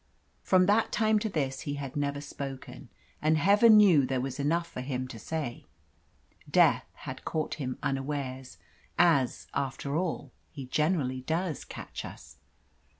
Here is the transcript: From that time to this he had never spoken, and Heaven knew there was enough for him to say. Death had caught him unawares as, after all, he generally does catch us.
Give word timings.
From 0.41 0.65
that 0.65 0.91
time 0.91 1.19
to 1.19 1.29
this 1.29 1.59
he 1.59 1.75
had 1.75 1.95
never 1.95 2.21
spoken, 2.21 2.89
and 3.21 3.37
Heaven 3.37 3.77
knew 3.77 4.03
there 4.03 4.19
was 4.19 4.39
enough 4.39 4.65
for 4.67 4.81
him 4.81 5.07
to 5.09 5.19
say. 5.19 5.67
Death 6.49 6.87
had 6.95 7.23
caught 7.23 7.53
him 7.61 7.77
unawares 7.83 8.57
as, 8.97 9.45
after 9.53 9.95
all, 9.95 10.31
he 10.49 10.65
generally 10.65 11.21
does 11.21 11.63
catch 11.63 12.03
us. 12.03 12.37